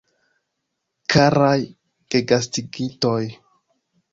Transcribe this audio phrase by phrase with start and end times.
[1.15, 1.59] Karaj
[2.15, 3.21] gegastigintoj